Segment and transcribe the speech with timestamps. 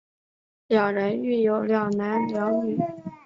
[0.65, 2.75] 两人育有两男两女。